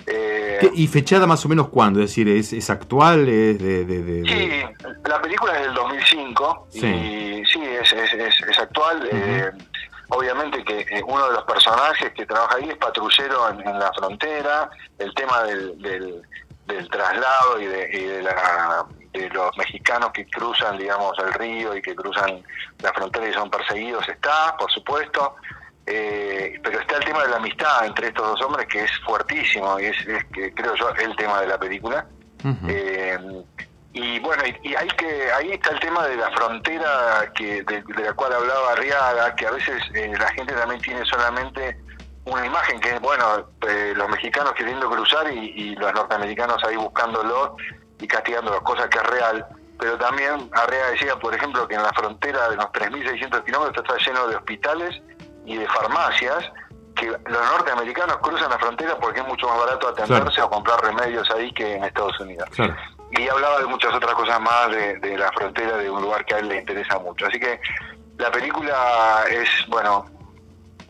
eh, 0.07 0.71
¿Y 0.75 0.87
fechada 0.87 1.25
más 1.25 1.43
o 1.45 1.49
menos 1.49 1.69
cuándo? 1.69 1.99
Es 1.99 2.11
decir, 2.11 2.27
¿es, 2.29 2.53
es 2.53 2.69
actual? 2.69 3.27
Es 3.27 3.57
de, 3.57 4.23
Sí, 4.27 4.85
la 5.03 5.19
película 5.21 5.57
es 5.57 5.65
del 5.65 5.73
2005 5.73 6.67
sí. 6.69 6.85
y 6.85 7.43
sí, 7.45 7.59
es, 7.63 7.91
es, 7.91 8.41
es 8.47 8.59
actual. 8.59 9.09
Eh, 9.11 9.51
obviamente 10.09 10.63
que 10.63 10.81
eh, 10.81 11.03
uno 11.07 11.27
de 11.27 11.33
los 11.33 11.43
personajes 11.43 12.11
que 12.13 12.25
trabaja 12.25 12.55
ahí 12.55 12.69
es 12.69 12.77
patrullero 12.77 13.49
en, 13.49 13.79
la 13.79 13.91
frontera, 13.93 14.69
el 14.97 15.13
tema 15.13 15.43
del, 15.43 15.81
del, 15.81 16.89
traslado 16.89 17.59
y, 17.59 17.65
de, 17.65 17.89
y 17.93 18.03
de, 18.03 18.23
la, 18.23 18.85
de 19.13 19.29
los 19.29 19.57
mexicanos 19.57 20.11
que 20.11 20.25
cruzan, 20.27 20.77
digamos, 20.77 21.13
el 21.19 21.33
río 21.33 21.75
y 21.75 21.81
que 21.81 21.95
cruzan 21.95 22.43
la 22.79 22.93
frontera 22.93 23.29
y 23.29 23.33
son 23.33 23.49
perseguidos 23.49 24.07
está, 24.09 24.55
por 24.57 24.71
supuesto. 24.71 25.35
Eh, 25.87 26.59
pero 26.63 26.79
está 26.79 26.97
el 26.97 27.05
tema 27.05 27.21
de 27.21 27.29
la 27.29 27.35
amistad 27.35 27.85
entre 27.85 28.07
estos 28.07 28.27
dos 28.27 28.41
hombres 28.41 28.65
que 28.65 28.83
es 28.83 28.91
fuertísimo 29.05 29.79
y 29.79 29.85
es, 29.85 29.95
que 30.33 30.51
creo 30.51 30.73
yo 30.73 30.89
el 30.89 31.15
tema 31.15 31.41
de 31.41 31.47
la 31.47 31.59
película 31.59 32.07
eh, 32.67 33.17
y 33.95 34.19
bueno 34.19 34.43
y, 34.61 34.75
hay 34.75 34.87
que 34.89 35.31
ahí 35.31 35.51
está 35.51 35.71
el 35.71 35.79
tema 35.79 36.05
de 36.05 36.17
la 36.17 36.29
frontera 36.31 37.31
que 37.33 37.63
de, 37.63 37.81
la 38.03 38.11
cual 38.11 38.33
hablaba 38.33 38.73
Arriaga 38.73 39.33
que 39.35 39.47
a 39.47 39.51
veces 39.51 39.81
eh, 39.93 40.13
la 40.19 40.27
gente 40.33 40.53
también 40.53 40.81
tiene 40.81 41.05
solamente 41.05 41.79
una 42.25 42.45
imagen 42.45 42.77
que 42.81 42.89
es 42.89 42.99
bueno 42.99 43.47
los 43.95 44.09
mexicanos 44.09 44.51
queriendo 44.53 44.89
cruzar 44.89 45.31
y, 45.31 45.75
los 45.77 45.93
norteamericanos 45.93 46.61
ahí 46.65 46.75
buscándolo 46.75 47.55
y 47.99 48.07
castigando 48.07 48.61
cosas 48.63 48.87
que 48.87 48.97
es 48.97 49.03
real. 49.05 49.45
Pero 49.79 49.97
también 49.97 50.49
Arriaga 50.53 50.89
decía 50.91 51.15
por 51.17 51.33
ejemplo 51.33 51.65
que 51.65 51.75
en 51.75 51.83
la 51.83 51.93
frontera 51.93 52.49
de 52.49 52.57
los 52.57 52.65
3.600 52.65 53.45
kilómetros 53.45 53.85
está 53.85 53.97
lleno 53.97 54.27
de 54.27 54.35
hospitales 54.35 55.01
y 55.45 55.55
de 55.55 55.67
farmacias 55.67 56.51
que 56.95 57.07
los 57.07 57.51
norteamericanos 57.51 58.17
cruzan 58.17 58.49
la 58.49 58.59
frontera 58.59 58.97
porque 58.99 59.21
es 59.21 59.27
mucho 59.27 59.47
más 59.47 59.59
barato 59.59 59.87
atenderse 59.87 60.41
o 60.41 60.49
comprar 60.49 60.81
remedios 60.81 61.29
ahí 61.31 61.49
que 61.53 61.75
en 61.75 61.85
Estados 61.85 62.19
Unidos. 62.19 62.49
Y 63.17 63.27
hablaba 63.29 63.59
de 63.59 63.65
muchas 63.67 63.93
otras 63.93 64.13
cosas 64.13 64.39
más 64.41 64.69
de, 64.71 65.17
la 65.17 65.31
frontera 65.31 65.77
de 65.77 65.89
un 65.89 66.01
lugar 66.01 66.25
que 66.25 66.35
a 66.35 66.39
él 66.39 66.49
le 66.49 66.59
interesa 66.59 66.99
mucho. 66.99 67.27
Así 67.27 67.39
que 67.39 67.59
la 68.17 68.31
película 68.31 69.23
es, 69.29 69.49
bueno, 69.67 70.05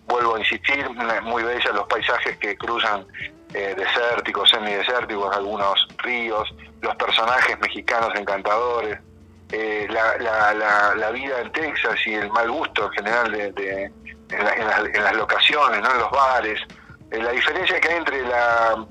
vuelvo 0.08 0.36
a 0.36 0.40
insistir, 0.40 0.90
muy 1.24 1.44
bella, 1.44 1.72
los 1.72 1.88
paisajes 1.88 2.38
que 2.38 2.58
cruzan 2.58 3.06
eh, 3.54 3.76
desérticos, 3.78 4.50
semidesérticos, 4.50 5.36
algunos 5.36 5.88
ríos, 6.00 6.54
los 6.82 6.96
personajes 6.96 7.60
mexicanos 7.60 8.10
encantadores, 8.16 9.00
eh, 9.52 9.88
la, 9.90 11.12
vida 11.12 11.40
en 11.40 11.52
Texas 11.52 11.96
y 12.06 12.16
el 12.16 12.30
mal 12.32 12.50
gusto 12.50 12.86
en 12.86 12.92
general 12.92 13.32
de 13.32 13.92
en, 14.32 15.04
las, 15.04 15.16
locaciones, 15.16 15.82
¿no? 15.82 15.92
en 15.92 16.00
los 16.00 16.12
bares. 16.12 16.60
Eh, 17.12 17.22
la 17.22 17.32
diferencia 17.32 17.80
que 17.80 17.88
hay 17.90 17.98
entre 17.98 18.22
la 18.24 18.86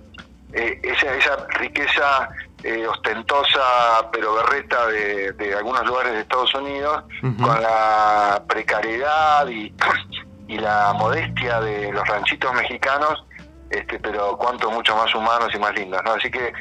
esa 0.52 1.46
riqueza 1.58 2.28
eh, 2.64 2.86
ostentosa 2.86 4.08
pero 4.12 4.34
berreta 4.34 4.86
de, 4.86 5.54
algunos 5.56 5.84
lugares 5.86 6.12
de 6.12 6.20
Estados 6.20 6.54
Unidos 6.54 7.04
con 7.20 7.62
la 7.62 8.42
precariedad 8.48 9.46
y, 9.48 9.72
y 10.48 10.58
la 10.58 10.92
modestia 10.94 11.60
de 11.60 11.92
los 11.92 12.06
ranchitos 12.08 12.52
mexicanos, 12.54 13.24
este, 13.70 13.98
pero 13.98 14.36
cuanto 14.36 14.70
mucho 14.70 14.96
más 14.96 15.14
humanos 15.14 15.48
y 15.54 15.58
más 15.58 15.74
lindos. 15.74 16.00
¿no? 16.04 16.12
Así 16.12 16.30
que 16.30 16.52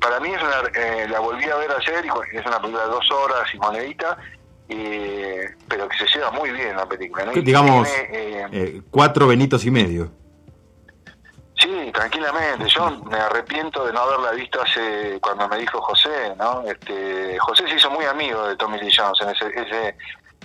para 0.00 0.18
mí 0.20 0.30
es 0.30 0.40
una, 0.42 1.06
la 1.08 1.20
volví 1.20 1.44
a 1.44 1.56
ver 1.56 1.70
ayer 1.70 2.04
y 2.04 2.36
es 2.36 2.46
una 2.46 2.58
película 2.60 2.84
de 2.84 2.90
dos 2.90 3.10
horas 3.10 3.44
y 3.52 3.58
monedita 3.58 4.16
pero 5.68 5.88
que 5.88 5.96
se 5.98 6.06
lleva 6.18 6.30
muy 6.30 6.50
bien 6.50 6.76
la 6.76 6.86
película. 6.86 7.26
Digamos, 7.32 7.88
eh, 7.88 8.46
eh, 8.52 8.82
cuatro 8.90 9.26
Benitos 9.26 9.64
y 9.64 9.70
medio. 9.70 10.10
Sí, 11.62 11.92
tranquilamente. 11.94 12.68
Yo 12.68 12.90
me 13.04 13.16
arrepiento 13.16 13.86
de 13.86 13.92
no 13.92 14.00
haberla 14.00 14.32
visto 14.32 14.60
hace 14.60 15.20
cuando 15.20 15.48
me 15.48 15.58
dijo 15.58 15.80
José, 15.80 16.34
¿no? 16.36 16.62
Este, 16.62 17.38
José 17.38 17.68
se 17.68 17.76
hizo 17.76 17.88
muy 17.88 18.04
amigo 18.04 18.48
de 18.48 18.56
Tommy 18.56 18.80
Lee 18.80 18.92
Jones 18.92 19.20
en 19.20 19.28
ese, 19.28 19.46
ese 19.60 19.96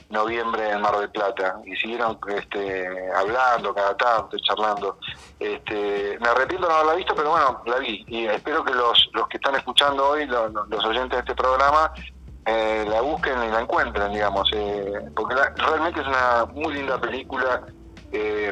noviembre 0.10 0.70
en 0.70 0.80
Mar 0.80 0.96
del 1.00 1.10
Plata 1.10 1.60
y 1.66 1.76
siguieron 1.76 2.20
este, 2.28 2.88
hablando 3.16 3.74
cada 3.74 3.98
tanto, 3.98 4.38
charlando. 4.44 5.00
Este, 5.40 6.20
me 6.22 6.30
arrepiento 6.30 6.68
de 6.68 6.74
no 6.74 6.80
haberla 6.80 6.96
visto, 6.96 7.16
pero 7.16 7.32
bueno, 7.32 7.64
la 7.66 7.78
vi 7.78 8.06
y 8.08 8.28
espero 8.28 8.64
que 8.64 8.74
los, 8.76 9.10
los 9.14 9.28
que 9.28 9.38
están 9.38 9.56
escuchando 9.56 10.10
hoy, 10.10 10.28
los, 10.28 10.52
los 10.70 10.86
oyentes 10.86 11.18
de 11.18 11.20
este 11.20 11.36
programa, 11.36 11.92
eh, 12.46 12.86
la 12.88 13.02
busquen 13.02 13.44
y 13.44 13.50
la 13.50 13.62
encuentren, 13.62 14.14
digamos, 14.14 14.50
eh, 14.54 15.10
porque 15.16 15.36
realmente 15.56 16.00
es 16.00 16.08
una 16.08 16.46
muy 16.54 16.76
linda 16.76 17.02
película, 17.02 17.64
eh, 18.12 18.52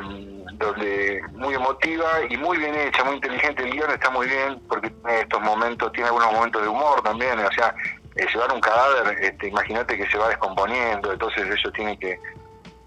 donde 0.53 1.21
muy 1.33 1.53
emotiva 1.53 2.05
y 2.29 2.37
muy 2.37 2.57
bien 2.57 2.75
hecha, 2.75 3.03
muy 3.03 3.15
inteligente. 3.15 3.63
El 3.63 3.71
guion 3.71 3.91
está 3.91 4.09
muy 4.09 4.27
bien, 4.27 4.61
porque 4.67 4.89
tiene 4.89 5.21
estos 5.21 5.41
momentos, 5.41 5.91
tiene 5.91 6.07
algunos 6.09 6.31
momentos 6.31 6.61
de 6.61 6.67
humor 6.67 7.01
también, 7.03 7.39
o 7.39 7.51
sea, 7.51 7.75
llevar 8.15 8.53
un 8.53 8.61
cadáver, 8.61 9.17
este, 9.21 9.49
imagínate 9.49 9.97
que 9.97 10.07
se 10.07 10.17
va 10.17 10.29
descomponiendo, 10.29 11.11
entonces 11.11 11.45
ellos 11.45 11.73
tienen 11.73 11.97
que, 11.97 12.17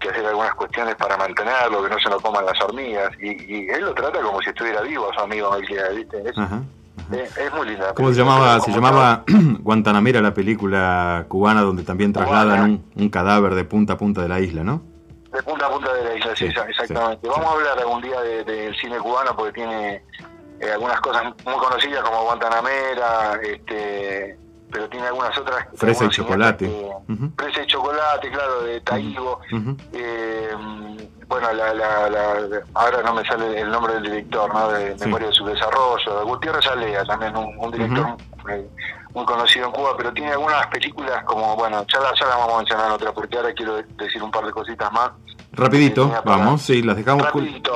hacer 0.09 0.25
algunas 0.25 0.53
cuestiones 0.55 0.95
para 0.95 1.17
mantenerlo, 1.17 1.83
que 1.83 1.89
no 1.89 1.99
se 1.99 2.09
lo 2.09 2.19
coman 2.19 2.45
las 2.45 2.59
hormigas, 2.61 3.11
y, 3.19 3.69
él 3.69 3.81
lo 3.81 3.93
trata 3.93 4.21
como 4.21 4.41
si 4.41 4.49
estuviera 4.49 4.81
vivo 4.81 5.11
a 5.11 5.13
su 5.13 5.19
amigo 5.19 5.51
Melquiades, 5.51 5.95
¿viste? 5.95 6.23
Es, 7.11 7.53
muy 7.53 7.67
linda. 7.67 7.93
¿Cómo 7.95 8.09
se 8.09 8.19
llamaba? 8.19 8.59
Se 8.59 8.71
llamaba 8.71 9.23
Guantanamera, 9.59 10.21
la 10.21 10.33
película 10.33 11.25
cubana 11.27 11.61
donde 11.61 11.83
también 11.83 12.13
trasladan 12.13 12.83
un, 12.95 13.09
cadáver 13.09 13.55
de 13.55 13.63
punta 13.63 13.93
a 13.93 13.97
punta 13.97 14.21
de 14.21 14.29
la 14.29 14.39
isla, 14.39 14.63
¿no? 14.63 14.83
De 15.31 15.41
punta 15.41 15.65
a 15.65 15.69
punta 15.69 15.93
de 15.93 15.98
sí, 16.47 16.59
exactamente. 16.69 17.27
Vamos 17.27 17.45
a 17.45 17.51
hablar 17.51 17.79
algún 17.79 18.01
día 18.01 18.19
del 18.21 18.75
cine 18.77 18.97
cubano 18.99 19.35
porque 19.35 19.53
tiene 19.53 20.03
eh, 20.59 20.71
algunas 20.71 20.99
cosas 21.01 21.23
muy 21.45 21.55
conocidas 21.55 22.03
como 22.03 22.23
Guantanamera, 22.23 23.39
este, 23.41 24.37
pero 24.71 24.89
tiene 24.89 25.07
algunas 25.07 25.37
otras. 25.37 25.67
Fresa 25.75 26.05
y 26.05 26.09
chocolate. 26.09 26.91
Fresa 27.37 27.63
y 27.63 27.67
chocolate, 27.67 28.31
claro, 28.31 28.63
de 28.63 28.81
Taibo. 28.81 29.39
eh, 29.93 30.49
bueno, 31.29 31.53
la, 31.53 31.73
la, 31.75 32.63
ahora 32.73 33.03
no 33.03 33.13
me 33.13 33.23
sale 33.23 33.61
el 33.61 33.69
nombre 33.69 33.93
del 33.93 34.03
director, 34.03 34.51
¿no? 34.51 34.71
De 34.71 34.95
Memoria 34.95 35.27
de 35.27 35.33
su 35.33 35.45
Desarrollo, 35.45 36.25
Gutiérrez 36.25 36.65
Alea, 36.65 37.05
también 37.05 37.35
un, 37.37 37.71
director 37.71 38.17
muy, 39.13 39.25
conocido 39.25 39.67
en 39.67 39.71
Cuba, 39.71 39.91
pero 39.95 40.11
tiene 40.11 40.31
algunas 40.31 40.65
películas 40.67 41.23
como, 41.25 41.55
bueno, 41.55 41.85
ya 41.93 41.99
la, 41.99 42.15
ya 42.19 42.25
la 42.25 42.35
vamos 42.35 42.53
a 42.55 42.57
mencionar 42.57 42.87
en 42.87 42.91
otra, 42.93 43.11
porque 43.13 43.37
ahora 43.37 43.53
quiero 43.53 43.75
decir 43.95 44.23
un 44.23 44.31
par 44.31 44.43
de 44.43 44.51
cositas 44.51 44.91
más. 44.91 45.11
Rapidito, 45.51 46.11
vamos, 46.25 46.63
sí, 46.63 46.81
las 46.81 46.97
dejamos 46.97 47.27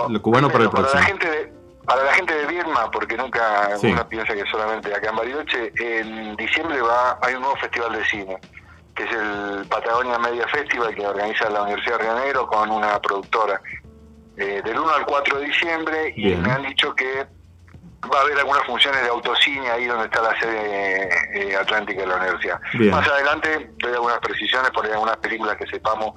lo 0.10 0.22
cubano 0.22 0.50
para 0.50 0.63
el 0.63 0.69
próximo. 0.72 0.91
Para 0.91 1.01
la 1.01 1.05
gente 1.05 1.29
de, 1.29 1.53
para 1.86 2.03
la 2.03 2.13
gente 2.13 2.33
de 2.33 2.48
Birma, 2.48 2.89
porque 2.89 3.15
nunca 3.15 3.69
uno 3.83 4.10
piensa 4.10 4.33
que 4.33 4.45
solamente 4.50 4.95
acá 4.95 5.12
en 5.12 5.15
Bariloche, 5.15 5.72
en 5.79 6.36
diciembre 6.38 6.81
va 6.81 7.19
hay 7.22 7.36
un 7.36 7.41
nuevo 7.41 7.55
festival 7.57 7.93
de 7.93 8.05
cine 8.05 8.39
que 8.95 9.03
es 9.03 9.12
el 9.12 9.65
Patagonia 9.67 10.17
Media 10.19 10.47
Festival 10.47 10.93
que 10.93 11.05
organiza 11.05 11.50
la 11.50 11.63
Universidad 11.63 11.97
de 11.97 12.03
Río 12.03 12.15
Negro 12.15 12.47
con 12.47 12.69
una 12.69 13.00
productora. 13.01 13.62
Eh, 14.35 14.62
del 14.63 14.79
1 14.79 14.89
al 14.89 15.05
4 15.05 15.39
de 15.39 15.45
diciembre 15.45 16.13
y 16.15 16.35
me 16.35 16.51
han 16.51 16.63
dicho 16.63 16.95
que 16.95 17.27
va 18.12 18.17
a 18.17 18.21
haber 18.21 18.39
algunas 18.39 18.63
funciones 18.65 19.03
de 19.03 19.09
autocine 19.09 19.69
ahí 19.69 19.85
donde 19.85 20.05
está 20.05 20.23
la 20.23 20.39
sede 20.39 21.09
eh, 21.35 21.55
atlántica 21.55 22.01
de 22.01 22.07
la 22.07 22.15
universidad. 22.15 22.59
Bien. 22.73 22.91
Más 22.91 23.07
adelante 23.07 23.71
doy 23.77 23.93
algunas 23.93 24.17
precisiones 24.19 24.71
por 24.71 24.85
ahí 24.85 24.91
algunas 24.91 25.17
películas 25.17 25.55
que 25.57 25.67
sepamos 25.67 26.15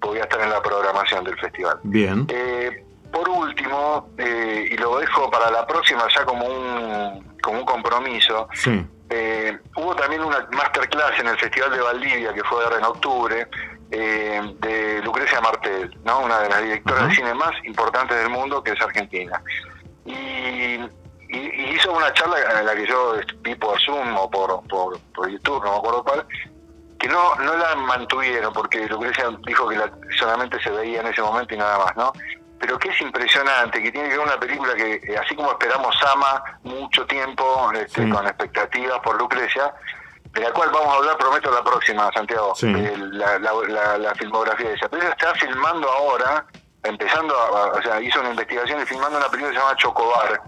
voy 0.00 0.18
a 0.18 0.22
estar 0.22 0.40
en 0.40 0.50
la 0.50 0.62
programación 0.62 1.24
del 1.24 1.38
festival. 1.38 1.78
Bien. 1.84 2.26
Eh, 2.28 2.84
por 3.10 3.28
último, 3.28 4.10
eh, 4.18 4.68
y 4.70 4.76
lo 4.76 4.98
dejo 4.98 5.30
para 5.30 5.50
la 5.50 5.66
próxima 5.66 6.04
ya 6.14 6.24
como 6.24 6.46
un, 6.46 7.36
como 7.40 7.58
un 7.60 7.64
compromiso, 7.64 8.48
Sí. 8.52 8.84
Eh, 9.16 9.58
hubo 9.76 9.94
también 9.94 10.22
una 10.24 10.46
masterclass 10.52 11.18
en 11.20 11.28
el 11.28 11.38
Festival 11.38 11.70
de 11.70 11.80
Valdivia, 11.80 12.32
que 12.34 12.42
fue 12.44 12.64
ahora 12.64 12.78
en 12.78 12.84
octubre, 12.84 13.46
eh, 13.90 14.40
de 14.60 15.00
Lucrecia 15.02 15.40
Martel, 15.40 15.96
¿no? 16.04 16.20
una 16.20 16.40
de 16.40 16.48
las 16.48 16.62
directoras 16.62 17.08
de 17.08 17.14
cine 17.14 17.34
más 17.34 17.52
importantes 17.64 18.16
del 18.18 18.28
mundo, 18.30 18.62
que 18.62 18.72
es 18.72 18.80
argentina. 18.80 19.40
Y, 20.04 20.12
y- 20.12 20.80
y 21.30 21.74
hizo 21.76 21.92
una 21.92 22.12
charla 22.12 22.36
en 22.60 22.66
la 22.66 22.74
que 22.74 22.86
yo 22.86 23.14
vi 23.40 23.54
por 23.54 23.80
Zoom 23.80 24.16
o 24.16 24.28
por, 24.30 24.66
por, 24.68 24.98
por 25.14 25.28
YouTube, 25.28 25.62
no 25.64 25.72
me 25.72 25.76
acuerdo 25.78 26.02
cuál, 26.04 26.26
que 26.98 27.08
no, 27.08 27.34
no 27.36 27.56
la 27.56 27.74
mantuvieron, 27.76 28.52
porque 28.52 28.86
Lucrecia 28.88 29.26
dijo 29.46 29.68
que 29.68 29.76
la- 29.76 29.90
solamente 30.18 30.60
se 30.62 30.70
veía 30.70 31.00
en 31.00 31.06
ese 31.08 31.22
momento 31.22 31.54
y 31.54 31.58
nada 31.58 31.78
más, 31.78 31.96
¿no? 31.96 32.12
Pero 32.60 32.78
que 32.78 32.88
es 32.88 33.00
impresionante, 33.00 33.82
que 33.82 33.90
tiene 33.92 34.08
que 34.08 34.16
ver 34.16 34.26
una 34.26 34.38
película 34.38 34.74
que, 34.74 34.94
eh, 34.94 35.18
así 35.18 35.34
como 35.34 35.50
esperamos 35.52 35.94
Sama 35.98 36.42
mucho 36.62 37.04
tiempo, 37.06 37.70
este, 37.74 38.04
Sí. 38.04 38.10
con 38.10 38.26
expectativas 38.26 38.98
por 39.00 39.18
Lucrecia, 39.18 39.74
de 40.32 40.40
la 40.40 40.50
cual 40.52 40.70
vamos 40.70 40.94
a 40.94 40.96
hablar, 40.98 41.16
prometo, 41.18 41.50
la 41.50 41.62
próxima, 41.62 42.10
Santiago, 42.12 42.54
Sí. 42.54 42.72
de 42.72 42.96
la, 42.96 43.38
la, 43.38 43.52
la- 43.68 43.98
la 43.98 44.14
filmografía 44.14 44.68
de 44.68 44.74
ella. 44.74 44.88
Pero 44.90 45.02
ella 45.02 45.12
está 45.12 45.34
filmando 45.34 45.90
ahora, 45.90 46.44
empezando, 46.82 47.36
a, 47.36 47.46
a- 47.46 47.66
o 47.78 47.82
sea, 47.82 48.00
hizo 48.00 48.20
una 48.20 48.30
investigación 48.30 48.80
y 48.80 48.86
filmando 48.86 49.18
una 49.18 49.28
película 49.28 49.50
que 49.52 49.56
se 49.58 49.62
llama 49.62 49.76
Chocobar, 49.76 50.40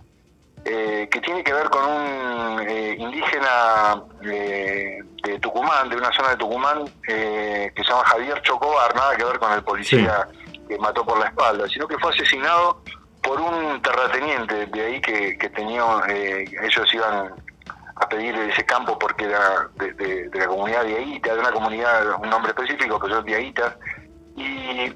eh, 0.65 1.09
que 1.11 1.21
tiene 1.21 1.45
que 1.45 1.53
ver 1.53 1.69
con 1.71 1.85
un 1.85 2.61
eh, 2.69 2.97
indígena 2.99 4.03
eh, 4.23 4.99
de 5.23 5.39
Tucumán, 5.39 5.89
de 5.89 5.97
una 5.97 6.13
zona 6.13 6.31
de 6.31 6.37
Tucumán, 6.37 6.85
eh, 7.09 7.73
que 7.75 7.85
se 7.85 7.91
llama 7.91 8.05
Javier 8.07 8.43
Chocobar, 8.43 8.95
nada 8.95 9.17
que 9.17 9.25
ver 9.25 9.39
con 9.39 9.53
el 9.53 9.63
policía 9.63 10.27
que 10.66 10.78
mató 10.78 11.04
por 11.04 11.18
la 11.18 11.26
espalda, 11.26 11.68
sino 11.68 11.87
que 11.87 11.99
fue 11.99 12.11
asesinado 12.11 12.80
por 13.23 13.40
un 13.40 13.80
terrateniente 13.82 14.66
de 14.66 14.82
ahí 14.85 15.00
que, 15.00 15.37
que 15.38 15.49
tenía, 15.50 15.82
eh, 16.08 16.44
ellos 16.62 16.94
iban 16.94 17.35
a 17.96 18.08
pedir 18.08 18.35
ese 18.37 18.64
campo 18.64 18.99
porque 18.99 19.25
era 19.25 19.68
de, 19.76 19.92
de- 19.94 20.28
de 20.28 20.38
la 20.38 20.46
comunidad 20.46 20.85
de 20.85 20.96
Aita, 20.96 21.35
de 21.35 21.40
una 21.40 21.50
comunidad, 21.52 22.14
un 22.23 22.28
nombre 22.30 22.50
específico, 22.52 23.00
que 23.00 23.08
son 23.08 23.25
de 23.25 23.35
Aitas, 23.35 23.75
y 24.37 24.94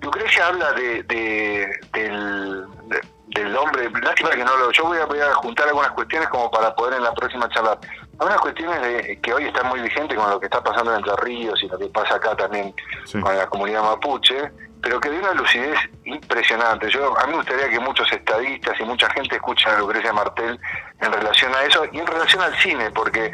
Lucrecia 0.00 0.48
habla 0.48 0.72
de, 0.72 1.02
de- 1.04 1.80
del, 1.92 2.66
de- 2.88 3.00
del 3.28 3.56
hombre, 3.56 3.90
lástima 4.02 4.30
que 4.30 4.44
no 4.44 4.56
lo, 4.58 4.70
yo 4.70 4.84
voy 4.84 4.98
a, 4.98 5.06
voy 5.06 5.20
a 5.20 5.32
juntar 5.34 5.66
algunas 5.68 5.90
cuestiones 5.92 6.28
como 6.28 6.50
para 6.50 6.74
poder 6.74 6.94
en 6.98 7.02
la 7.04 7.14
próxima 7.14 7.48
charla, 7.48 7.78
algunas 8.18 8.40
cuestiones 8.40 8.82
de, 8.82 9.18
que 9.22 9.32
hoy 9.32 9.44
están 9.46 9.68
muy 9.68 9.80
vigentes 9.80 10.16
con 10.18 10.28
lo 10.30 10.38
que 10.38 10.46
está 10.46 10.62
pasando 10.62 10.92
en 10.92 10.98
Entre 10.98 11.16
Ríos 11.16 11.60
y 11.62 11.68
lo 11.68 11.78
que 11.78 11.86
pasa 11.86 12.16
acá 12.16 12.36
también 12.36 12.74
Sí. 13.06 13.18
con 13.20 13.34
la 13.36 13.46
comunidad 13.48 13.82
mapuche, 13.82 14.52
pero 14.82 15.00
que 15.00 15.10
de 15.10 15.18
una 15.18 15.32
lucidez 15.32 15.78
impresionante. 16.04 16.90
Yo 16.90 17.16
A 17.18 17.24
mí 17.26 17.30
me 17.30 17.38
gustaría 17.38 17.70
que 17.70 17.78
muchos 17.78 18.10
estadistas 18.12 18.78
y 18.80 18.84
mucha 18.84 19.08
gente 19.10 19.36
escuchen 19.36 19.72
a 19.72 19.78
Lucrecia 19.78 20.12
Martel 20.12 20.58
en 21.00 21.12
relación 21.12 21.54
a 21.54 21.62
eso 21.62 21.84
y 21.92 21.98
en 22.00 22.06
relación 22.06 22.42
al 22.42 22.54
cine, 22.56 22.90
porque 22.90 23.32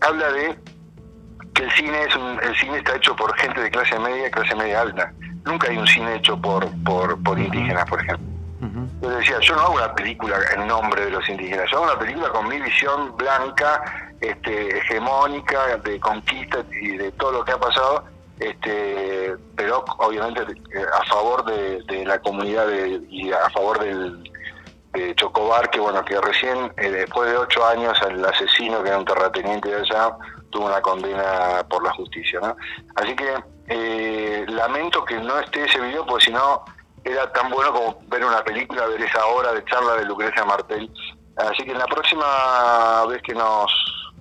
habla 0.00 0.30
de 0.30 0.56
que 1.52 1.64
el 1.64 1.70
cine 1.72 2.04
es 2.04 2.14
un, 2.14 2.38
el 2.40 2.56
cine 2.56 2.78
está 2.78 2.94
hecho 2.94 3.16
por 3.16 3.36
gente 3.36 3.60
de 3.60 3.70
clase 3.70 3.98
media, 3.98 4.30
clase 4.30 4.54
media 4.54 4.82
alta. 4.82 5.12
Nunca 5.44 5.68
hay 5.68 5.76
un 5.76 5.86
cine 5.86 6.16
hecho 6.16 6.40
por 6.40 6.68
por, 6.84 7.20
por 7.22 7.38
indígenas, 7.38 7.84
por 7.86 8.00
ejemplo. 8.00 8.26
Yo 9.02 9.10
decía, 9.10 9.38
yo 9.40 9.54
no 9.54 9.62
hago 9.62 9.74
una 9.74 9.94
película 9.94 10.36
en 10.54 10.66
nombre 10.66 11.04
de 11.04 11.10
los 11.10 11.28
indígenas, 11.28 11.70
yo 11.70 11.78
hago 11.78 11.92
una 11.92 11.98
película 11.98 12.28
con 12.30 12.48
mi 12.48 12.58
visión 12.60 13.14
blanca, 13.16 14.14
este, 14.20 14.78
hegemónica, 14.78 15.76
de 15.78 16.00
conquista 16.00 16.64
y 16.80 16.96
de 16.96 17.12
todo 17.12 17.32
lo 17.32 17.44
que 17.44 17.52
ha 17.52 17.58
pasado, 17.58 18.04
este, 18.40 19.34
pero 19.56 19.84
obviamente 19.98 20.42
eh, 20.74 20.84
a 20.92 21.04
favor 21.06 21.44
de, 21.44 22.04
la 22.04 22.18
comunidad 22.20 22.66
de- 22.66 23.02
y 23.08 23.32
a 23.32 23.48
favor 23.50 23.78
del 23.80 24.22
de 24.92 25.14
Chocobar, 25.14 25.68
que 25.68 25.78
bueno, 25.78 26.02
que 26.06 26.18
recién, 26.20 26.72
eh, 26.78 26.90
después 26.90 27.30
de 27.30 27.36
ocho 27.36 27.66
años, 27.66 27.98
el 28.08 28.24
asesino, 28.24 28.82
que 28.82 28.88
era 28.88 28.98
un 28.98 29.04
terrateniente 29.04 29.68
de 29.68 29.76
allá, 29.82 30.16
tuvo 30.50 30.66
una 30.66 30.80
condena 30.80 31.66
por 31.68 31.84
la 31.84 31.92
justicia, 31.92 32.40
¿no? 32.40 32.56
Así 32.94 33.14
que 33.14 33.34
eh, 33.68 34.46
lamento 34.48 35.04
que 35.04 35.16
no 35.18 35.38
esté 35.38 35.64
ese 35.64 35.80
video, 35.80 36.06
porque 36.06 36.26
si 36.26 36.32
no, 36.32 36.64
era 37.04 37.30
tan 37.32 37.50
bueno 37.50 37.72
como 37.74 37.98
ver 38.08 38.24
una 38.24 38.42
película, 38.42 38.86
ver 38.86 39.02
esa 39.02 39.24
hora 39.26 39.52
de 39.52 39.62
charla 39.66 39.94
de 39.96 40.06
Lucrecia 40.06 40.44
Martel. 40.46 40.90
Así 41.36 41.62
que 41.64 41.72
en 41.72 41.78
la 41.78 41.86
próxima 41.86 43.04
vez 43.06 43.20
que 43.22 43.34
nos 43.34 43.70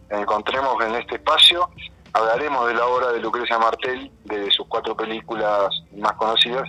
encontremos 0.10 0.76
en 0.84 0.96
este 0.96 1.16
espacio, 1.16 1.70
hablaremos 2.16 2.68
de 2.68 2.74
la 2.74 2.86
obra 2.86 3.12
de 3.12 3.20
Lucrecia 3.20 3.58
Martel, 3.60 4.12
de 4.26 4.50
sus 4.52 4.66
cuatro 4.68 4.96
películas 4.96 5.70
más 5.98 6.14
conocidas, 6.14 6.68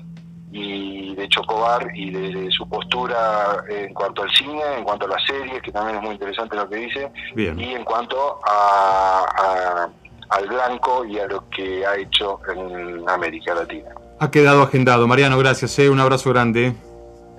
y 0.53 1.15
de 1.17 1.29
Chocobar 1.29 1.89
y 1.95 2.11
de, 2.11 2.33
de 2.41 2.51
su 2.51 2.67
postura 2.69 3.63
en 3.69 3.93
cuanto 3.93 4.23
al 4.23 4.31
cine, 4.31 4.63
en 4.79 4.85
cuanto 4.85 5.05
a 5.07 5.09
las 5.11 5.23
series, 5.27 5.61
que 5.63 5.71
también 5.73 5.97
es 5.99 6.03
muy 6.03 6.13
interesante 6.13 6.57
lo 6.57 6.69
que 6.69 6.77
dice, 6.77 7.11
Bien. 7.35 7.59
y 7.61 7.75
en 7.75 7.85
cuanto 7.85 8.39
a, 8.49 9.25
a- 9.39 9.89
al 10.29 10.47
blanco 10.49 11.05
y 11.05 11.19
a 11.21 11.27
lo 11.27 11.49
que 11.51 11.85
ha 11.87 11.97
hecho 11.97 12.41
en 12.53 13.09
América 13.09 13.55
Latina. 13.55 13.91
Ha 14.19 14.31
quedado 14.31 14.63
agendado. 14.63 15.07
Mariano, 15.07 15.39
gracias. 15.39 15.79
eh. 15.79 15.89
Un 15.91 16.01
abrazo 16.01 16.31
grande. 16.31 16.75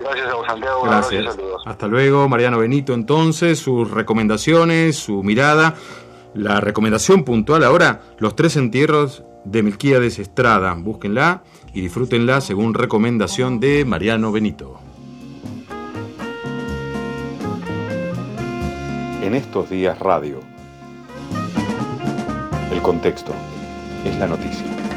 Gracias 0.00 0.26
a 0.30 0.34
vos, 0.34 0.46
Santiago. 0.46 0.82
Gracias. 0.84 1.34
saludos. 1.34 1.62
Hasta 1.66 1.86
luego, 1.86 2.28
Mariano 2.28 2.58
Benito. 2.58 2.94
Entonces, 2.94 3.58
sus 3.58 3.90
recomendaciones, 3.90 4.96
su 4.96 5.22
mirada. 5.22 5.74
La 6.38 6.60
recomendación 6.60 7.24
puntual 7.24 7.64
ahora, 7.64 8.00
los 8.18 8.36
tres 8.36 8.54
entierros 8.54 9.24
de 9.44 9.64
Melquíades 9.64 10.20
Estrada. 10.20 10.72
Búsquenla 10.78 11.42
y 11.74 11.80
disfrútenla 11.80 12.40
según 12.40 12.74
recomendación 12.74 13.58
de 13.58 13.84
Mariano 13.84 14.30
Benito. 14.30 14.78
En 19.20 19.34
estos 19.34 19.68
días 19.68 19.98
radio. 19.98 20.38
El 22.70 22.80
contexto 22.82 23.32
es 24.04 24.16
la 24.20 24.28
noticia. 24.28 24.87